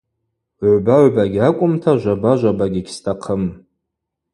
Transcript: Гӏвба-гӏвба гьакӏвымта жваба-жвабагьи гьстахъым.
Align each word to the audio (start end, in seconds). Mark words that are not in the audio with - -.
Гӏвба-гӏвба 0.59 1.23
гьакӏвымта 1.33 1.91
жваба-жвабагьи 2.01 2.81
гьстахъым. 2.85 3.43